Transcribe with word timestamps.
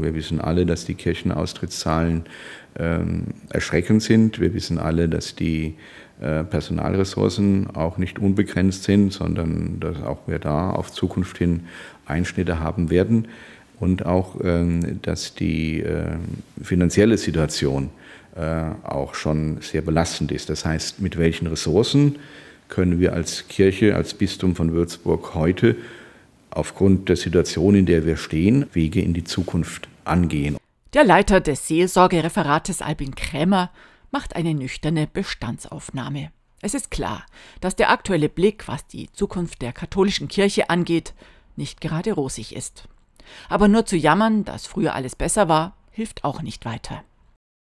Wir 0.00 0.14
wissen 0.14 0.40
alle, 0.40 0.64
dass 0.64 0.84
die 0.84 0.94
Kirchenaustrittszahlen 0.94 2.22
ähm, 2.78 3.24
erschreckend 3.50 4.00
sind. 4.00 4.38
Wir 4.38 4.54
wissen 4.54 4.78
alle, 4.78 5.08
dass 5.08 5.34
die 5.34 5.74
äh, 6.20 6.44
Personalressourcen 6.44 7.74
auch 7.74 7.98
nicht 7.98 8.20
unbegrenzt 8.20 8.84
sind, 8.84 9.12
sondern 9.12 9.80
dass 9.80 10.00
auch 10.04 10.20
wir 10.28 10.38
da 10.38 10.70
auf 10.70 10.92
Zukunft 10.92 11.38
hin 11.38 11.64
Einschnitte 12.06 12.60
haben 12.60 12.90
werden 12.90 13.26
und 13.80 14.06
auch, 14.06 14.36
ähm, 14.44 15.02
dass 15.02 15.34
die 15.34 15.80
äh, 15.80 16.16
finanzielle 16.62 17.18
Situation 17.18 17.90
äh, 18.36 18.70
auch 18.84 19.16
schon 19.16 19.60
sehr 19.62 19.82
belastend 19.82 20.30
ist. 20.30 20.48
Das 20.48 20.64
heißt, 20.64 21.00
mit 21.00 21.18
welchen 21.18 21.48
Ressourcen 21.48 22.20
können 22.68 23.00
wir 23.00 23.14
als 23.14 23.48
Kirche, 23.48 23.96
als 23.96 24.14
Bistum 24.14 24.54
von 24.54 24.72
Würzburg 24.72 25.34
heute 25.34 25.74
aufgrund 26.58 27.08
der 27.08 27.16
Situation, 27.16 27.74
in 27.74 27.86
der 27.86 28.04
wir 28.04 28.16
stehen, 28.16 28.66
Wege 28.72 29.00
in 29.00 29.14
die 29.14 29.24
Zukunft 29.24 29.88
angehen. 30.04 30.56
Der 30.94 31.04
Leiter 31.04 31.40
des 31.40 31.68
Seelsorgereferates 31.68 32.82
Albin 32.82 33.14
Krämer 33.14 33.70
macht 34.10 34.36
eine 34.36 34.54
nüchterne 34.54 35.06
Bestandsaufnahme. 35.06 36.30
Es 36.60 36.74
ist 36.74 36.90
klar, 36.90 37.24
dass 37.60 37.76
der 37.76 37.90
aktuelle 37.90 38.28
Blick, 38.28 38.66
was 38.66 38.86
die 38.86 39.12
Zukunft 39.12 39.62
der 39.62 39.72
katholischen 39.72 40.28
Kirche 40.28 40.70
angeht, 40.70 41.14
nicht 41.56 41.80
gerade 41.80 42.12
rosig 42.12 42.56
ist. 42.56 42.88
Aber 43.48 43.68
nur 43.68 43.86
zu 43.86 43.96
jammern, 43.96 44.44
dass 44.44 44.66
früher 44.66 44.94
alles 44.94 45.14
besser 45.14 45.48
war, 45.48 45.76
hilft 45.90 46.24
auch 46.24 46.42
nicht 46.42 46.64
weiter. 46.64 47.02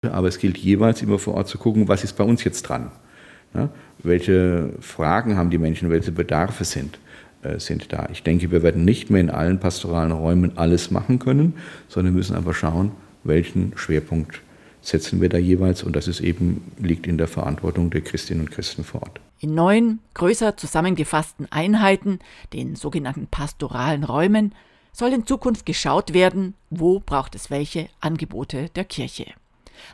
Aber 0.08 0.28
es 0.28 0.38
gilt 0.38 0.56
jeweils 0.56 1.02
immer 1.02 1.18
vor 1.18 1.34
Ort 1.34 1.48
zu 1.48 1.58
gucken, 1.58 1.88
was 1.88 2.04
ist 2.04 2.14
bei 2.14 2.24
uns 2.24 2.44
jetzt 2.44 2.62
dran. 2.62 2.90
Ja, 3.52 3.68
welche 3.98 4.74
Fragen 4.80 5.36
haben 5.36 5.50
die 5.50 5.58
Menschen, 5.58 5.90
welche 5.90 6.12
Bedarfe 6.12 6.64
sind. 6.64 6.98
Äh, 7.42 7.58
sind 7.58 7.90
da. 7.90 8.06
Ich 8.12 8.22
denke, 8.22 8.50
wir 8.50 8.62
werden 8.62 8.84
nicht 8.84 9.08
mehr 9.08 9.22
in 9.22 9.30
allen 9.30 9.60
pastoralen 9.60 10.12
Räumen 10.12 10.58
alles 10.58 10.90
machen 10.90 11.18
können, 11.18 11.54
sondern 11.88 12.12
müssen 12.12 12.36
aber 12.36 12.52
schauen, 12.52 12.92
welchen 13.24 13.72
Schwerpunkt 13.76 14.42
setzen 14.82 15.22
wir 15.22 15.30
da 15.30 15.38
jeweils 15.38 15.82
und 15.82 15.96
das 15.96 16.06
ist 16.06 16.20
eben 16.20 16.72
liegt 16.78 17.06
in 17.06 17.16
der 17.16 17.28
Verantwortung 17.28 17.90
der 17.90 18.02
Christinnen 18.02 18.44
und 18.44 18.50
Christen 18.50 18.84
vor 18.84 19.02
Ort. 19.02 19.20
In 19.38 19.54
neun 19.54 20.00
größer 20.12 20.58
zusammengefassten 20.58 21.50
Einheiten, 21.50 22.18
den 22.52 22.76
sogenannten 22.76 23.26
pastoralen 23.26 24.04
Räumen, 24.04 24.54
soll 24.92 25.12
in 25.14 25.26
Zukunft 25.26 25.64
geschaut 25.64 26.12
werden, 26.12 26.54
wo 26.68 27.00
braucht 27.00 27.34
es 27.34 27.48
welche 27.48 27.88
Angebote 28.00 28.68
der 28.74 28.84
Kirche. 28.84 29.26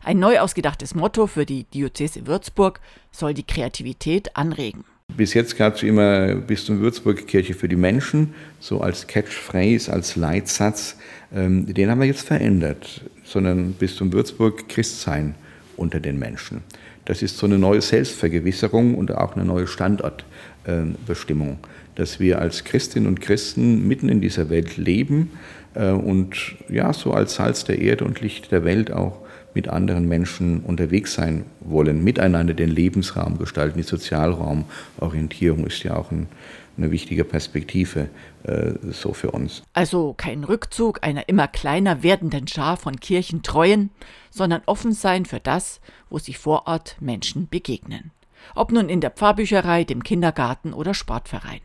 Ein 0.02 0.18
neu 0.18 0.40
ausgedachtes 0.40 0.96
Motto 0.96 1.28
für 1.28 1.46
die 1.46 1.62
Diözese 1.62 2.26
Würzburg 2.26 2.80
soll 3.12 3.34
die 3.34 3.46
Kreativität 3.46 4.36
anregen. 4.36 4.84
Bis 5.14 5.32
jetzt 5.32 5.56
gab 5.56 5.76
es 5.76 5.82
immer 5.82 6.34
Bistum 6.34 6.80
Würzburg 6.80 7.26
Kirche 7.26 7.54
für 7.54 7.68
die 7.68 7.76
Menschen, 7.76 8.34
so 8.60 8.82
als 8.82 9.06
Catchphrase, 9.06 9.90
als 9.90 10.14
Leitsatz. 10.14 10.98
Ähm, 11.34 11.72
den 11.72 11.90
haben 11.90 12.00
wir 12.00 12.06
jetzt 12.06 12.26
verändert, 12.26 13.02
sondern 13.24 13.72
Bistum 13.72 14.12
Würzburg 14.12 14.68
Christsein 14.68 15.34
unter 15.76 16.00
den 16.00 16.18
Menschen. 16.18 16.62
Das 17.06 17.22
ist 17.22 17.38
so 17.38 17.46
eine 17.46 17.58
neue 17.58 17.80
Selbstvergewisserung 17.80 18.94
und 18.94 19.12
auch 19.12 19.36
eine 19.36 19.46
neue 19.46 19.66
Standortbestimmung, 19.66 21.58
dass 21.94 22.20
wir 22.20 22.40
als 22.40 22.64
Christinnen 22.64 23.08
und 23.08 23.20
Christen 23.22 23.88
mitten 23.88 24.10
in 24.10 24.20
dieser 24.20 24.50
Welt 24.50 24.76
leben 24.76 25.30
äh, 25.74 25.92
und 25.92 26.56
ja, 26.68 26.92
so 26.92 27.12
als 27.12 27.36
Salz 27.36 27.64
der 27.64 27.78
Erde 27.78 28.04
und 28.04 28.20
Licht 28.20 28.52
der 28.52 28.64
Welt 28.64 28.90
auch 28.90 29.25
mit 29.56 29.68
anderen 29.68 30.06
Menschen 30.06 30.60
unterwegs 30.60 31.14
sein 31.14 31.46
wollen, 31.60 32.04
miteinander 32.04 32.52
den 32.52 32.68
Lebensraum 32.68 33.38
gestalten. 33.38 33.78
Die 33.78 33.84
Sozialraumorientierung 33.84 35.66
ist 35.66 35.82
ja 35.82 35.96
auch 35.96 36.12
ein, 36.12 36.28
eine 36.76 36.90
wichtige 36.90 37.24
Perspektive 37.24 38.10
äh, 38.42 38.72
so 38.92 39.14
für 39.14 39.30
uns. 39.30 39.62
Also 39.72 40.12
kein 40.14 40.44
Rückzug 40.44 41.02
einer 41.02 41.30
immer 41.30 41.48
kleiner 41.48 42.02
werdenden 42.02 42.46
Schar 42.46 42.76
von 42.76 43.00
Kirchentreuen, 43.00 43.88
sondern 44.30 44.60
offen 44.66 44.92
sein 44.92 45.24
für 45.24 45.40
das, 45.40 45.80
wo 46.10 46.18
sich 46.18 46.36
vor 46.36 46.66
Ort 46.66 46.96
Menschen 47.00 47.48
begegnen. 47.48 48.10
Ob 48.54 48.72
nun 48.72 48.90
in 48.90 49.00
der 49.00 49.10
Pfarrbücherei, 49.10 49.84
dem 49.84 50.02
Kindergarten 50.02 50.74
oder 50.74 50.92
Sportverein. 50.92 51.60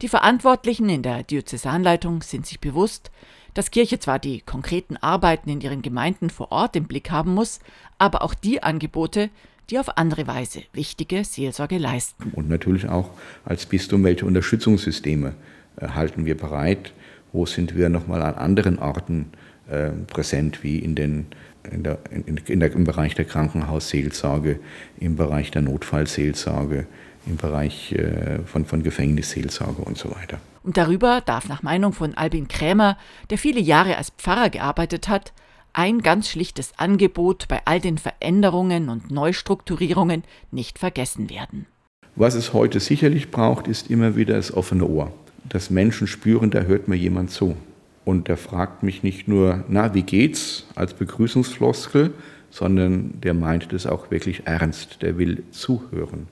Die 0.00 0.08
Verantwortlichen 0.08 0.88
in 0.88 1.02
der 1.02 1.22
Diözesanleitung 1.22 2.22
sind 2.22 2.46
sich 2.46 2.60
bewusst, 2.60 3.10
dass 3.54 3.70
Kirche 3.70 3.98
zwar 3.98 4.18
die 4.18 4.40
konkreten 4.40 4.96
Arbeiten 4.96 5.48
in 5.48 5.60
ihren 5.60 5.82
Gemeinden 5.82 6.28
vor 6.28 6.52
Ort 6.52 6.76
im 6.76 6.84
Blick 6.84 7.10
haben 7.10 7.34
muss, 7.34 7.60
aber 7.98 8.22
auch 8.22 8.34
die 8.34 8.62
Angebote, 8.62 9.30
die 9.70 9.78
auf 9.78 9.96
andere 9.96 10.26
Weise 10.26 10.62
wichtige 10.72 11.24
Seelsorge 11.24 11.78
leisten. 11.78 12.32
Und 12.34 12.48
natürlich 12.48 12.88
auch 12.88 13.10
als 13.44 13.66
Bistum, 13.66 14.04
welche 14.04 14.26
Unterstützungssysteme 14.26 15.34
äh, 15.76 15.88
halten 15.88 16.26
wir 16.26 16.36
bereit? 16.36 16.92
Wo 17.32 17.46
sind 17.46 17.76
wir 17.76 17.88
nochmal 17.88 18.22
an 18.22 18.34
anderen 18.34 18.78
Orten 18.78 19.32
äh, 19.68 19.90
präsent, 19.90 20.62
wie 20.62 20.78
in 20.78 20.94
den, 20.94 21.26
in 21.70 21.82
der, 21.82 21.98
in, 22.10 22.36
in 22.36 22.60
der, 22.60 22.72
im 22.72 22.84
Bereich 22.84 23.14
der 23.14 23.24
Krankenhausseelsorge, 23.24 24.60
im 25.00 25.16
Bereich 25.16 25.50
der 25.50 25.62
Notfallseelsorge, 25.62 26.86
im 27.26 27.36
Bereich 27.36 27.92
äh, 27.92 28.40
von, 28.44 28.66
von 28.66 28.82
Gefängnisseelsorge 28.82 29.82
und 29.82 29.96
so 29.96 30.10
weiter. 30.10 30.38
Und 30.64 30.78
darüber 30.78 31.20
darf 31.20 31.48
nach 31.48 31.62
Meinung 31.62 31.92
von 31.92 32.14
Albin 32.14 32.48
Krämer, 32.48 32.96
der 33.28 33.36
viele 33.36 33.60
Jahre 33.60 33.98
als 33.98 34.10
Pfarrer 34.16 34.48
gearbeitet 34.48 35.08
hat, 35.08 35.34
ein 35.74 36.00
ganz 36.00 36.28
schlichtes 36.28 36.72
Angebot 36.78 37.48
bei 37.48 37.60
all 37.66 37.80
den 37.80 37.98
Veränderungen 37.98 38.88
und 38.88 39.10
Neustrukturierungen 39.10 40.22
nicht 40.50 40.78
vergessen 40.78 41.28
werden. 41.28 41.66
Was 42.16 42.34
es 42.34 42.54
heute 42.54 42.80
sicherlich 42.80 43.30
braucht, 43.30 43.66
ist 43.66 43.90
immer 43.90 44.16
wieder 44.16 44.36
das 44.36 44.54
offene 44.54 44.86
Ohr. 44.86 45.12
Dass 45.46 45.68
Menschen 45.68 46.06
spüren, 46.06 46.50
da 46.50 46.60
hört 46.62 46.88
mir 46.88 46.96
jemand 46.96 47.30
zu. 47.30 47.56
Und 48.06 48.28
der 48.28 48.38
fragt 48.38 48.82
mich 48.82 49.02
nicht 49.02 49.28
nur, 49.28 49.64
na, 49.68 49.92
wie 49.92 50.02
geht's, 50.02 50.66
als 50.76 50.94
Begrüßungsfloskel, 50.94 52.14
sondern 52.50 53.20
der 53.20 53.34
meint 53.34 53.72
das 53.72 53.86
auch 53.86 54.10
wirklich 54.10 54.46
ernst, 54.46 55.02
der 55.02 55.18
will 55.18 55.42
zuhören. 55.50 56.28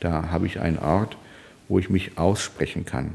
Da 0.00 0.30
habe 0.30 0.46
ich 0.46 0.60
einen 0.60 0.78
Ort, 0.78 1.16
wo 1.68 1.78
ich 1.78 1.88
mich 1.88 2.18
aussprechen 2.18 2.84
kann. 2.84 3.14